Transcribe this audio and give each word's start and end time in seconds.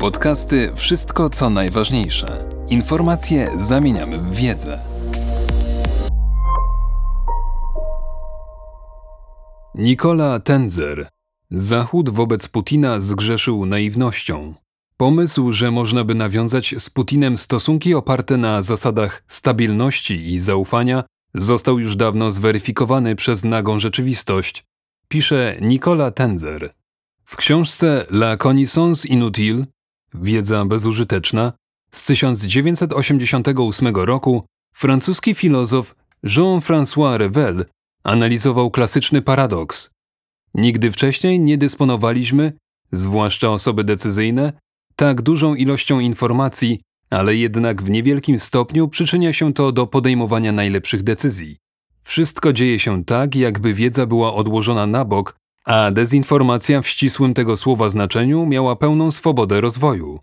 Podcasty 0.00 0.72
Wszystko 0.74 1.30
co 1.30 1.50
najważniejsze. 1.50 2.48
Informacje 2.68 3.50
zamieniamy 3.56 4.18
w 4.18 4.34
wiedzę. 4.34 4.78
Nikola 9.74 10.40
Tenzer. 10.40 11.08
Zachód 11.50 12.10
wobec 12.10 12.48
Putina 12.48 13.00
zgrzeszył 13.00 13.66
naiwnością. 13.66 14.54
Pomysł, 14.96 15.52
że 15.52 15.70
można 15.70 16.04
by 16.04 16.14
nawiązać 16.14 16.74
z 16.78 16.90
Putinem 16.90 17.38
stosunki 17.38 17.94
oparte 17.94 18.36
na 18.36 18.62
zasadach 18.62 19.22
stabilności 19.26 20.32
i 20.32 20.38
zaufania, 20.38 21.04
został 21.34 21.78
już 21.78 21.96
dawno 21.96 22.32
zweryfikowany 22.32 23.16
przez 23.16 23.44
nagą 23.44 23.78
rzeczywistość, 23.78 24.64
pisze 25.08 25.56
Nikola 25.60 26.10
Tenzer. 26.10 26.74
W 27.24 27.36
książce 27.36 28.06
La 28.10 28.36
connaissance 28.36 29.08
inutile 29.08 29.64
Wiedza 30.14 30.64
bezużyteczna 30.64 31.52
z 31.90 32.06
1988 32.06 33.96
roku 33.96 34.44
francuski 34.74 35.34
filozof 35.34 35.94
Jean-François 36.24 37.16
Revel 37.16 37.64
analizował 38.04 38.70
klasyczny 38.70 39.22
paradoks. 39.22 39.90
Nigdy 40.54 40.92
wcześniej 40.92 41.40
nie 41.40 41.58
dysponowaliśmy, 41.58 42.52
zwłaszcza 42.92 43.50
osoby 43.50 43.84
decyzyjne, 43.84 44.52
tak 44.96 45.22
dużą 45.22 45.54
ilością 45.54 46.00
informacji, 46.00 46.80
ale 47.10 47.36
jednak 47.36 47.82
w 47.82 47.90
niewielkim 47.90 48.38
stopniu 48.38 48.88
przyczynia 48.88 49.32
się 49.32 49.52
to 49.52 49.72
do 49.72 49.86
podejmowania 49.86 50.52
najlepszych 50.52 51.02
decyzji. 51.02 51.56
Wszystko 52.00 52.52
dzieje 52.52 52.78
się 52.78 53.04
tak, 53.04 53.36
jakby 53.36 53.74
wiedza 53.74 54.06
była 54.06 54.34
odłożona 54.34 54.86
na 54.86 55.04
bok, 55.04 55.36
a 55.64 55.90
dezinformacja 55.90 56.82
w 56.82 56.88
ścisłym 56.88 57.34
tego 57.34 57.56
słowa 57.56 57.90
znaczeniu 57.90 58.46
miała 58.46 58.76
pełną 58.76 59.10
swobodę 59.10 59.60
rozwoju. 59.60 60.20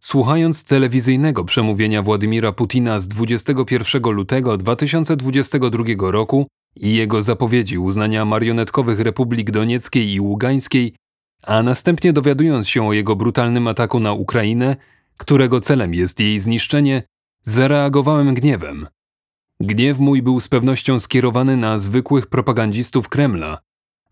Słuchając 0.00 0.64
telewizyjnego 0.64 1.44
przemówienia 1.44 2.02
Władimira 2.02 2.52
Putina 2.52 3.00
z 3.00 3.08
21 3.08 4.12
lutego 4.12 4.58
2022 4.58 5.84
roku 5.98 6.46
i 6.76 6.94
jego 6.94 7.22
zapowiedzi 7.22 7.78
uznania 7.78 8.24
marionetkowych 8.24 9.00
republik 9.00 9.50
Donieckiej 9.50 10.12
i 10.12 10.20
Ługańskiej, 10.20 10.94
a 11.42 11.62
następnie 11.62 12.12
dowiadując 12.12 12.68
się 12.68 12.86
o 12.86 12.92
jego 12.92 13.16
brutalnym 13.16 13.68
ataku 13.68 14.00
na 14.00 14.12
Ukrainę, 14.12 14.76
którego 15.16 15.60
celem 15.60 15.94
jest 15.94 16.20
jej 16.20 16.40
zniszczenie, 16.40 17.02
zareagowałem 17.42 18.34
gniewem. 18.34 18.86
Gniew 19.60 19.98
mój 19.98 20.22
był 20.22 20.40
z 20.40 20.48
pewnością 20.48 21.00
skierowany 21.00 21.56
na 21.56 21.78
zwykłych 21.78 22.26
propagandzistów 22.26 23.08
Kremla, 23.08 23.58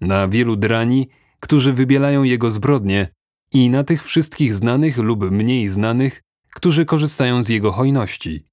na 0.00 0.28
wielu 0.28 0.56
drani, 0.56 1.08
którzy 1.40 1.72
wybielają 1.72 2.22
jego 2.22 2.50
zbrodnie 2.50 3.08
i 3.52 3.70
na 3.70 3.84
tych 3.84 4.04
wszystkich 4.04 4.54
znanych 4.54 4.98
lub 4.98 5.30
mniej 5.30 5.68
znanych, 5.68 6.22
którzy 6.54 6.84
korzystają 6.84 7.42
z 7.42 7.48
jego 7.48 7.72
hojności. 7.72 8.46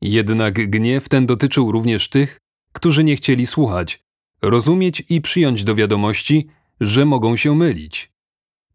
Jednak 0.00 0.70
gniew 0.70 1.08
ten 1.08 1.26
dotyczył 1.26 1.72
również 1.72 2.08
tych, 2.08 2.38
którzy 2.72 3.04
nie 3.04 3.16
chcieli 3.16 3.46
słuchać, 3.46 4.00
rozumieć 4.42 5.02
i 5.08 5.20
przyjąć 5.20 5.64
do 5.64 5.74
wiadomości, 5.74 6.48
że 6.80 7.04
mogą 7.04 7.36
się 7.36 7.54
mylić. 7.54 8.12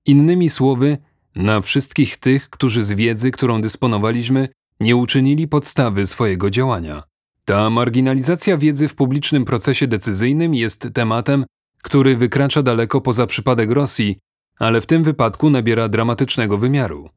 Innymi 0.05 0.49
słowy, 0.49 0.97
na 1.35 1.61
wszystkich 1.61 2.17
tych, 2.17 2.49
którzy 2.49 2.83
z 2.83 2.91
wiedzy, 2.91 3.31
którą 3.31 3.61
dysponowaliśmy, 3.61 4.47
nie 4.79 4.95
uczynili 4.95 5.47
podstawy 5.47 6.07
swojego 6.07 6.49
działania. 6.49 7.03
Ta 7.45 7.69
marginalizacja 7.69 8.57
wiedzy 8.57 8.87
w 8.87 8.95
publicznym 8.95 9.45
procesie 9.45 9.87
decyzyjnym 9.87 10.55
jest 10.55 10.93
tematem, 10.93 11.45
który 11.83 12.17
wykracza 12.17 12.63
daleko 12.63 13.01
poza 13.01 13.27
przypadek 13.27 13.71
Rosji, 13.71 14.17
ale 14.59 14.81
w 14.81 14.85
tym 14.85 15.03
wypadku 15.03 15.49
nabiera 15.49 15.89
dramatycznego 15.89 16.57
wymiaru. 16.57 17.09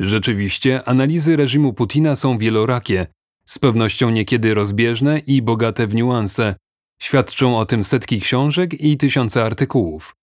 Rzeczywiście, 0.00 0.88
analizy 0.88 1.36
reżimu 1.36 1.72
Putina 1.72 2.16
są 2.16 2.38
wielorakie, 2.38 3.06
z 3.44 3.58
pewnością 3.58 4.10
niekiedy 4.10 4.54
rozbieżne 4.54 5.18
i 5.18 5.42
bogate 5.42 5.86
w 5.86 5.94
niuanse. 5.94 6.54
Świadczą 7.02 7.58
o 7.58 7.66
tym 7.66 7.84
setki 7.84 8.20
książek 8.20 8.80
i 8.80 8.96
tysiące 8.96 9.44
artykułów. 9.44 10.14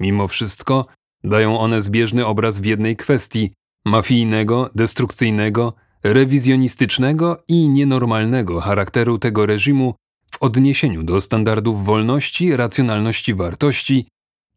Mimo 0.00 0.28
wszystko, 0.28 0.86
dają 1.24 1.58
one 1.58 1.82
zbieżny 1.82 2.26
obraz 2.26 2.58
w 2.58 2.64
jednej 2.64 2.96
kwestii 2.96 3.52
mafijnego, 3.84 4.70
destrukcyjnego, 4.74 5.72
rewizjonistycznego 6.02 7.42
i 7.48 7.68
nienormalnego 7.68 8.60
charakteru 8.60 9.18
tego 9.18 9.46
reżimu 9.46 9.94
odniesieniu 10.42 11.02
do 11.02 11.20
standardów 11.20 11.84
wolności, 11.84 12.56
racjonalności 12.56 13.34
wartości 13.34 14.08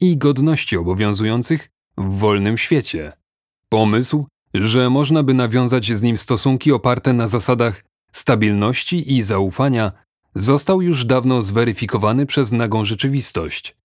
i 0.01 0.17
godności 0.17 0.77
obowiązujących 0.77 1.69
w 1.97 2.17
wolnym 2.19 2.57
świecie. 2.57 3.11
Pomysł, 3.69 4.27
że 4.53 4.89
można 4.89 5.23
by 5.23 5.33
nawiązać 5.33 5.91
z 5.91 6.03
nim 6.03 6.17
stosunki 6.17 6.71
oparte 6.71 7.13
na 7.13 7.27
zasadach 7.27 7.83
stabilności 8.11 9.13
i 9.15 9.21
zaufania, 9.21 9.91
został 10.35 10.81
już 10.81 11.05
dawno 11.05 11.41
zweryfikowany 11.41 12.25
przez 12.25 12.51
nagą 12.51 12.85
rzeczywistość. 12.85 13.75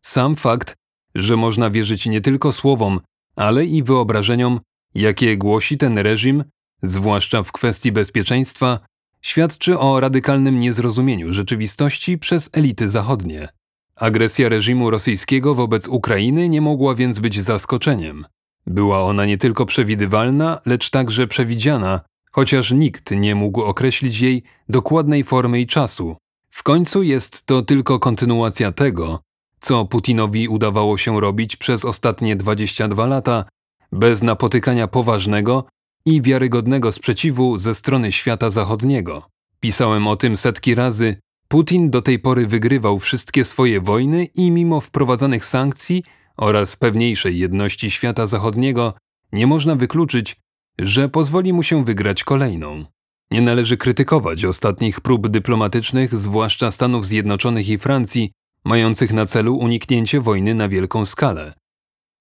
Sam 0.00 0.36
fakt, 0.36 0.74
że 1.14 1.36
można 1.36 1.70
wierzyć 1.70 2.06
nie 2.06 2.20
tylko 2.20 2.52
słowom, 2.52 3.00
ale 3.36 3.64
i 3.64 3.82
wyobrażeniom, 3.82 4.60
jakie 4.94 5.36
głosi 5.36 5.76
ten 5.76 5.98
reżim, 5.98 6.44
zwłaszcza 6.82 7.42
w 7.42 7.52
kwestii 7.52 7.92
bezpieczeństwa, 7.92 8.80
świadczy 9.24 9.78
o 9.78 10.00
radykalnym 10.00 10.60
niezrozumieniu 10.60 11.32
rzeczywistości 11.32 12.18
przez 12.18 12.50
elity 12.52 12.88
zachodnie. 12.88 13.48
Agresja 13.96 14.48
reżimu 14.48 14.90
rosyjskiego 14.90 15.54
wobec 15.54 15.88
Ukrainy 15.88 16.48
nie 16.48 16.60
mogła 16.60 16.94
więc 16.94 17.18
być 17.18 17.42
zaskoczeniem. 17.42 18.24
Była 18.66 19.02
ona 19.02 19.26
nie 19.26 19.38
tylko 19.38 19.66
przewidywalna, 19.66 20.60
lecz 20.66 20.90
także 20.90 21.26
przewidziana, 21.26 22.00
chociaż 22.32 22.70
nikt 22.70 23.10
nie 23.10 23.34
mógł 23.34 23.62
określić 23.62 24.20
jej 24.20 24.42
dokładnej 24.68 25.24
formy 25.24 25.60
i 25.60 25.66
czasu. 25.66 26.16
W 26.50 26.62
końcu 26.62 27.02
jest 27.02 27.46
to 27.46 27.62
tylko 27.62 27.98
kontynuacja 27.98 28.72
tego, 28.72 29.20
co 29.60 29.84
Putinowi 29.84 30.48
udawało 30.48 30.98
się 30.98 31.20
robić 31.20 31.56
przez 31.56 31.84
ostatnie 31.84 32.36
22 32.36 33.06
lata, 33.06 33.44
bez 33.92 34.22
napotykania 34.22 34.88
poważnego 34.88 35.64
i 36.06 36.22
wiarygodnego 36.22 36.92
sprzeciwu 36.92 37.58
ze 37.58 37.74
strony 37.74 38.12
świata 38.12 38.50
zachodniego. 38.50 39.28
Pisałem 39.60 40.06
o 40.06 40.16
tym 40.16 40.36
setki 40.36 40.74
razy, 40.74 41.16
Putin 41.48 41.90
do 41.90 42.02
tej 42.02 42.18
pory 42.18 42.46
wygrywał 42.46 42.98
wszystkie 42.98 43.44
swoje 43.44 43.80
wojny 43.80 44.24
i 44.24 44.50
mimo 44.50 44.80
wprowadzanych 44.80 45.44
sankcji 45.44 46.02
oraz 46.36 46.76
pewniejszej 46.76 47.38
jedności 47.38 47.90
świata 47.90 48.26
zachodniego, 48.26 48.94
nie 49.32 49.46
można 49.46 49.76
wykluczyć, 49.76 50.36
że 50.78 51.08
pozwoli 51.08 51.52
mu 51.52 51.62
się 51.62 51.84
wygrać 51.84 52.24
kolejną. 52.24 52.84
Nie 53.30 53.40
należy 53.40 53.76
krytykować 53.76 54.44
ostatnich 54.44 55.00
prób 55.00 55.28
dyplomatycznych, 55.28 56.14
zwłaszcza 56.14 56.70
Stanów 56.70 57.06
Zjednoczonych 57.06 57.68
i 57.68 57.78
Francji, 57.78 58.32
mających 58.64 59.12
na 59.12 59.26
celu 59.26 59.56
uniknięcie 59.56 60.20
wojny 60.20 60.54
na 60.54 60.68
wielką 60.68 61.06
skalę. 61.06 61.54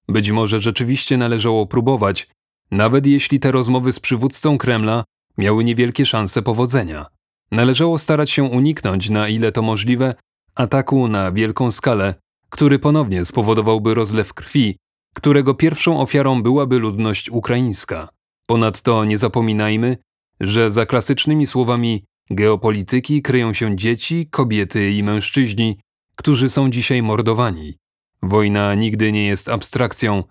Być 0.08 0.32
może 0.32 0.60
rzeczywiście 0.60 1.18
należało 1.18 1.66
próbować, 1.66 2.28
nawet 2.74 3.08
jeśli 3.08 3.40
te 3.40 3.52
rozmowy 3.52 3.92
z 3.92 4.00
przywódcą 4.00 4.58
Kremla 4.58 5.04
miały 5.38 5.64
niewielkie 5.64 6.06
szanse 6.06 6.42
powodzenia. 6.42 7.06
Należało 7.52 7.98
starać 7.98 8.30
się 8.32 8.44
uniknąć, 8.44 9.10
na 9.10 9.28
ile 9.28 9.52
to 9.52 9.62
możliwe, 9.62 10.16
ataku 10.56 11.08
na 11.08 11.32
wielką 11.32 11.72
skalę, 11.72 12.16
który 12.50 12.80
ponownie 12.80 13.26
spowodowałby 13.26 13.94
rozlew 13.94 14.34
krwi, 14.34 14.78
którego 15.16 15.54
pierwszą 15.54 16.00
ofiarą 16.00 16.44
byłaby 16.44 16.80
ludność 16.80 17.30
ukraińska. 17.30 18.10
Ponadto 18.46 19.06
nie 19.06 19.18
zapominajmy, 19.18 19.98
że 20.40 20.72
za 20.72 20.86
klasycznymi 20.86 21.48
słowami 21.48 22.04
geopolityki 22.30 23.22
kryją 23.22 23.54
się 23.54 23.78
dzieci, 23.78 24.28
kobiety 24.32 24.92
i 24.92 25.04
mężczyźni, 25.04 25.80
którzy 26.16 26.50
są 26.50 26.70
dzisiaj 26.70 27.02
mordowani. 27.02 27.78
Wojna 28.24 28.76
nigdy 28.76 29.12
nie 29.12 29.26
jest 29.26 29.50
abstrakcją. 29.50 30.24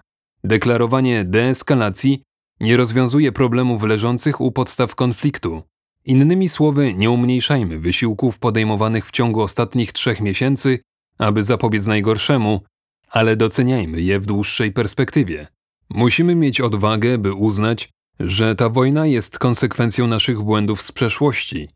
Deklarowanie 0.44 1.24
deeskalacji 1.24 2.22
nie 2.62 2.76
rozwiązuje 2.76 3.32
problemów 3.32 3.82
leżących 3.82 4.40
u 4.40 4.52
podstaw 4.52 4.94
konfliktu. 4.94 5.62
Innymi 6.04 6.48
słowy, 6.48 6.94
nie 6.94 7.10
umniejszajmy 7.10 7.78
wysiłków 7.78 8.38
podejmowanych 8.38 9.06
w 9.06 9.10
ciągu 9.10 9.40
ostatnich 9.40 9.92
trzech 9.92 10.20
miesięcy, 10.20 10.78
aby 11.18 11.44
zapobiec 11.44 11.86
najgorszemu, 11.86 12.60
ale 13.08 13.36
doceniajmy 13.36 14.00
je 14.00 14.20
w 14.20 14.26
dłuższej 14.26 14.72
perspektywie. 14.72 15.46
Musimy 15.90 16.34
mieć 16.34 16.60
odwagę, 16.60 17.18
by 17.18 17.34
uznać, 17.34 17.90
że 18.20 18.54
ta 18.54 18.68
wojna 18.68 19.06
jest 19.06 19.38
konsekwencją 19.38 20.06
naszych 20.06 20.42
błędów 20.42 20.82
z 20.82 20.92
przeszłości. 20.92 21.68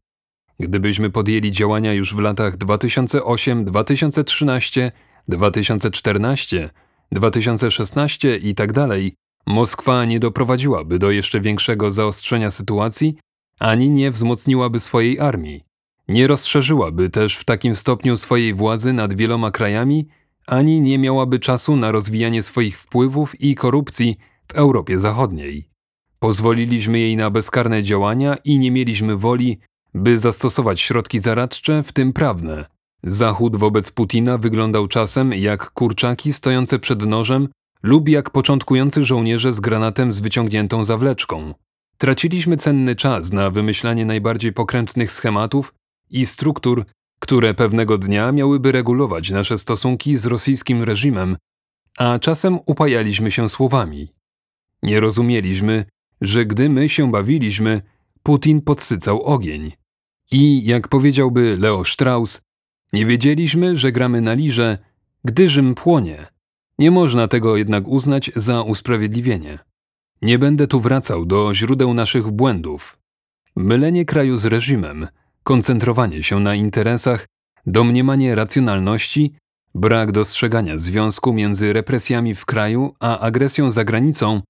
Gdybyśmy 0.60 1.10
podjęli 1.10 1.50
działania 1.50 1.92
już 1.92 2.14
w 2.14 2.18
latach 2.18 2.56
2008, 2.56 3.64
2013, 3.64 4.92
2014, 5.28 6.70
2016 7.12 8.36
i 8.36 8.54
tak 8.54 8.72
dalej, 8.72 9.14
Moskwa 9.46 10.04
nie 10.04 10.20
doprowadziłaby 10.20 10.98
do 10.98 11.10
jeszcze 11.10 11.40
większego 11.40 11.90
zaostrzenia 11.90 12.50
sytuacji 12.50 13.16
ani 13.60 13.90
nie 13.90 14.10
wzmocniłaby 14.10 14.80
swojej 14.80 15.20
armii. 15.20 15.64
Nie 16.08 16.26
rozszerzyłaby 16.26 17.10
też 17.10 17.36
w 17.36 17.44
takim 17.44 17.74
stopniu 17.74 18.16
swojej 18.16 18.54
władzy 18.54 18.92
nad 18.92 19.14
wieloma 19.14 19.50
krajami, 19.50 20.08
ani 20.46 20.80
nie 20.80 20.98
miałaby 20.98 21.38
czasu 21.38 21.76
na 21.76 21.92
rozwijanie 21.92 22.42
swoich 22.42 22.78
wpływów 22.78 23.40
i 23.40 23.54
korupcji 23.54 24.16
w 24.48 24.54
Europie 24.54 25.00
Zachodniej. 25.00 25.68
Pozwoliliśmy 26.18 26.98
jej 26.98 27.16
na 27.16 27.30
bezkarne 27.30 27.82
działania 27.82 28.36
i 28.44 28.58
nie 28.58 28.70
mieliśmy 28.70 29.16
woli, 29.16 29.58
by 29.94 30.18
zastosować 30.18 30.80
środki 30.80 31.18
zaradcze, 31.18 31.82
w 31.82 31.92
tym 31.92 32.12
prawne. 32.12 32.66
Zachód 33.02 33.56
wobec 33.56 33.90
Putina 33.90 34.38
wyglądał 34.38 34.88
czasem 34.88 35.32
jak 35.32 35.70
kurczaki 35.70 36.32
stojące 36.32 36.78
przed 36.78 37.06
nożem 37.06 37.48
lub 37.86 38.08
jak 38.08 38.30
początkujący 38.30 39.04
żołnierze 39.04 39.52
z 39.52 39.60
granatem 39.60 40.12
z 40.12 40.18
wyciągniętą 40.18 40.84
zawleczką. 40.84 41.54
Traciliśmy 41.98 42.56
cenny 42.56 42.96
czas 42.96 43.32
na 43.32 43.50
wymyślanie 43.50 44.06
najbardziej 44.06 44.52
pokrętnych 44.52 45.12
schematów 45.12 45.74
i 46.10 46.26
struktur, 46.26 46.84
które 47.18 47.54
pewnego 47.54 47.98
dnia 47.98 48.32
miałyby 48.32 48.72
regulować 48.72 49.30
nasze 49.30 49.58
stosunki 49.58 50.16
z 50.16 50.26
rosyjskim 50.26 50.82
reżimem, 50.82 51.36
a 51.98 52.18
czasem 52.18 52.58
upajaliśmy 52.66 53.30
się 53.30 53.48
słowami. 53.48 54.12
Nie 54.82 55.00
rozumieliśmy, 55.00 55.84
że 56.20 56.46
gdy 56.46 56.68
my 56.68 56.88
się 56.88 57.10
bawiliśmy, 57.10 57.82
Putin 58.22 58.60
podsycał 58.60 59.22
ogień. 59.22 59.72
I, 60.32 60.64
jak 60.64 60.88
powiedziałby 60.88 61.56
Leo 61.60 61.84
Strauss, 61.84 62.40
nie 62.92 63.06
wiedzieliśmy, 63.06 63.76
że 63.76 63.92
gramy 63.92 64.20
na 64.20 64.34
lirze, 64.34 64.78
gdy 65.24 65.48
Rzym 65.48 65.74
płonie. 65.74 66.35
Nie 66.78 66.90
można 66.90 67.28
tego 67.28 67.56
jednak 67.56 67.88
uznać 67.88 68.30
za 68.36 68.62
usprawiedliwienie. 68.62 69.58
Nie 70.22 70.38
będę 70.38 70.66
tu 70.66 70.80
wracał 70.80 71.26
do 71.26 71.54
źródeł 71.54 71.94
naszych 71.94 72.30
błędów. 72.30 72.98
Mylenie 73.56 74.04
kraju 74.04 74.36
z 74.36 74.46
reżimem, 74.46 75.06
koncentrowanie 75.42 76.22
się 76.22 76.40
na 76.40 76.54
interesach, 76.54 77.26
domniemanie 77.66 78.34
racjonalności, 78.34 79.36
brak 79.74 80.12
dostrzegania 80.12 80.78
związku 80.78 81.32
między 81.32 81.72
represjami 81.72 82.34
w 82.34 82.44
kraju 82.44 82.94
a 83.00 83.18
agresją 83.18 83.70
za 83.70 83.84
granicą, 83.84 84.42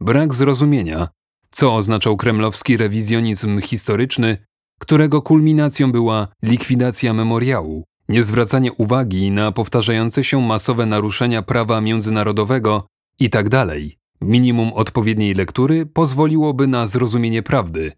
brak 0.00 0.34
zrozumienia, 0.34 1.08
co 1.50 1.74
oznaczał 1.74 2.16
kremlowski 2.16 2.76
rewizjonizm 2.76 3.60
historyczny, 3.60 4.36
którego 4.80 5.22
kulminacją 5.22 5.92
była 5.92 6.28
likwidacja 6.42 7.14
memoriału, 7.14 7.84
niezwracanie 8.10 8.72
uwagi 8.72 9.30
na 9.30 9.52
powtarzające 9.52 10.24
się 10.24 10.42
masowe 10.42 10.86
naruszenia 10.86 11.42
prawa 11.42 11.80
międzynarodowego 11.80 12.86
itd. 13.20 13.50
Tak 13.50 13.78
Minimum 14.20 14.72
odpowiedniej 14.72 15.34
lektury 15.34 15.86
pozwoliłoby 15.86 16.66
na 16.66 16.86
zrozumienie 16.86 17.42
prawdy. 17.42 17.92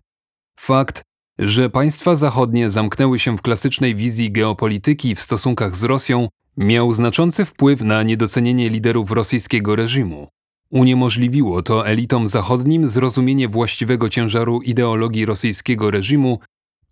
Fakt, 0.59 1.03
że 1.38 1.70
państwa 1.70 2.17
zachodnie 2.17 2.70
zamknęły 2.70 3.19
się 3.19 3.37
w 3.37 3.43
klasycznej 3.43 3.94
wizji 3.97 4.32
geopolityki 4.32 5.14
w 5.14 5.20
stosunkach 5.20 5.76
z 5.76 5.85
Rosją, 5.85 6.29
miał 6.56 6.93
znaczący 6.93 7.44
wpływ 7.44 7.81
na 7.81 8.03
niedocenienie 8.03 8.69
liderów 8.69 9.11
rosyjskiego 9.11 9.76
reżimu. 9.76 10.29
Uniemożliwiło 10.70 11.62
to 11.62 11.87
elitom 11.87 12.29
zachodnim 12.29 12.88
zrozumienie 12.88 13.49
właściwego 13.49 14.08
ciężaru 14.08 14.62
ideologii 14.62 15.26
rosyjskiego 15.26 15.91
reżimu 15.91 16.38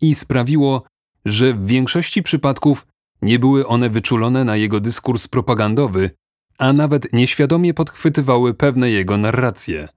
i 0.01 0.15
sprawiło, 0.15 0.83
że 1.25 1.53
w 1.53 1.65
większości 1.65 2.23
przypadków 2.23 2.87
nie 3.21 3.39
były 3.39 3.67
one 3.67 3.89
wyczulone 3.89 4.43
na 4.43 4.55
jego 4.55 4.79
dyskurs 4.79 5.27
propagandowy, 5.27 6.11
a 6.57 6.73
nawet 6.73 7.13
nieświadomie 7.13 7.73
podchwytywały 7.73 8.53
pewne 8.53 8.89
jego 8.89 9.17
narracje. 9.17 9.87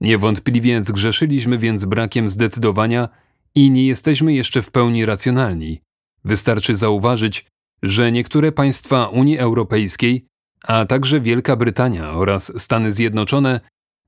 Niewątpliwie 0.00 0.82
zgrzeszyliśmy 0.82 1.58
więc 1.58 1.84
brakiem 1.84 2.30
zdecydowania 2.30 3.08
i 3.54 3.70
nie 3.70 3.86
jesteśmy 3.86 4.34
jeszcze 4.34 4.62
w 4.62 4.70
pełni 4.70 5.04
racjonalni. 5.06 5.80
Wystarczy 6.24 6.74
zauważyć, 6.74 7.46
że 7.82 8.12
niektóre 8.12 8.52
państwa 8.52 9.06
Unii 9.06 9.38
Europejskiej, 9.38 10.26
a 10.62 10.84
także 10.84 11.20
Wielka 11.20 11.56
Brytania 11.56 12.12
oraz 12.12 12.62
Stany 12.62 12.92
Zjednoczone 12.92 13.60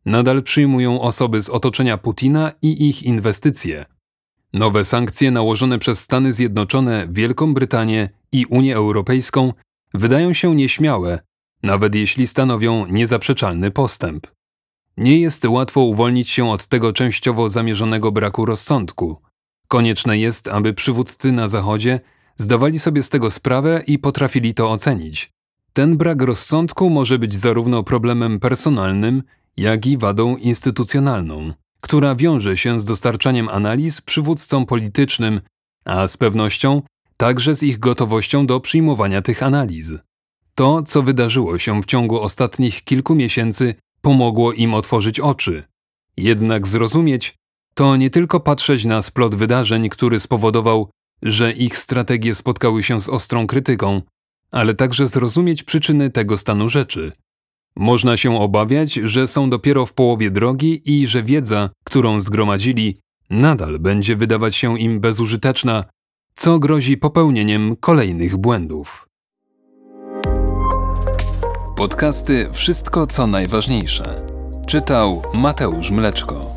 nadal 0.04 0.42
przyjmują 0.42 1.00
osoby 1.00 1.42
z 1.42 1.48
otoczenia 1.48 1.98
Putina 1.98 2.52
i 2.62 2.88
ich 2.88 3.02
inwestycje. 3.02 3.84
Nowe 4.56 4.84
sankcje 4.84 5.30
nałożone 5.30 5.78
przez 5.78 6.00
Stany 6.00 6.32
Zjednoczone, 6.32 7.06
Wielką 7.10 7.54
Brytanię 7.54 8.08
i 8.32 8.46
Unię 8.46 8.76
Europejską 8.76 9.52
wydają 9.94 10.32
się 10.32 10.54
nieśmiałe, 10.54 11.18
nawet 11.62 11.94
jeśli 11.94 12.26
stanowią 12.26 12.86
niezaprzeczalny 12.86 13.70
postęp. 13.70 14.26
Nie 14.96 15.20
jest 15.20 15.44
łatwo 15.44 15.80
uwolnić 15.80 16.28
się 16.28 16.50
od 16.50 16.66
tego 16.66 16.92
częściowo 16.92 17.48
zamierzonego 17.48 18.12
braku 18.12 18.44
rozsądku. 18.44 19.22
Konieczne 19.68 20.18
jest, 20.18 20.48
aby 20.48 20.74
przywódcy 20.74 21.32
na 21.32 21.48
Zachodzie 21.48 22.00
zdawali 22.36 22.78
sobie 22.78 23.02
z 23.02 23.08
tego 23.08 23.30
sprawę 23.30 23.82
i 23.86 23.98
potrafili 23.98 24.54
to 24.54 24.70
ocenić. 24.70 25.30
Ten 25.72 25.96
brak 25.96 26.22
rozsądku 26.22 26.90
może 26.90 27.18
być 27.18 27.34
zarówno 27.34 27.82
problemem 27.82 28.40
personalnym, 28.40 29.22
jak 29.56 29.86
i 29.86 29.98
wadą 29.98 30.36
instytucjonalną, 30.36 31.52
która 31.86 32.14
wiąże 32.14 32.56
się 32.56 32.80
z 32.80 32.84
dostarczaniem 32.84 33.48
analiz 33.48 34.00
przywódcom 34.00 34.66
politycznym, 34.66 35.40
a 35.84 36.08
z 36.08 36.16
pewnością 36.16 36.82
także 37.16 37.56
z 37.56 37.62
ich 37.62 37.78
gotowością 37.78 38.46
do 38.46 38.60
przyjmowania 38.60 39.22
tych 39.22 39.42
analiz. 39.42 39.92
To, 40.54 40.82
co 40.82 41.02
wydarzyło 41.02 41.58
się 41.58 41.82
w 41.82 41.86
ciągu 41.86 42.20
ostatnich 42.20 42.84
kilku 42.84 43.14
miesięcy, 43.14 43.74
pomogło 44.00 44.52
im 44.52 44.74
otworzyć 44.74 45.20
oczy. 45.20 45.64
Jednak 46.16 46.66
zrozumieć, 46.66 47.34
to 47.74 47.96
nie 47.96 48.10
tylko 48.10 48.40
patrzeć 48.40 48.84
na 48.84 49.02
splot 49.02 49.34
wydarzeń, 49.34 49.88
który 49.88 50.20
spowodował, 50.20 50.90
że 51.22 51.52
ich 51.52 51.78
strategie 51.78 52.34
spotkały 52.34 52.82
się 52.82 53.00
z 53.00 53.08
ostrą 53.08 53.46
krytyką, 53.46 54.02
ale 54.50 54.74
także 54.74 55.06
zrozumieć 55.06 55.62
przyczyny 55.62 56.10
tego 56.10 56.36
stanu 56.36 56.68
rzeczy. 56.68 57.12
Można 57.76 58.16
się 58.16 58.40
obawiać, 58.40 58.94
że 58.94 59.26
są 59.26 59.50
dopiero 59.50 59.86
w 59.86 59.92
połowie 59.92 60.30
drogi 60.30 60.82
i 60.84 61.06
że 61.06 61.22
wiedza, 61.22 61.70
którą 61.84 62.20
zgromadzili, 62.20 62.98
nadal 63.30 63.78
będzie 63.78 64.16
wydawać 64.16 64.56
się 64.56 64.78
im 64.78 65.00
bezużyteczna, 65.00 65.84
co 66.34 66.58
grozi 66.58 66.96
popełnieniem 66.96 67.76
kolejnych 67.80 68.36
błędów. 68.36 69.08
Podcasty 71.76 72.48
Wszystko 72.52 73.06
co 73.06 73.26
najważniejsze. 73.26 74.26
Czytał 74.66 75.22
Mateusz 75.34 75.90
Mleczko. 75.90 76.55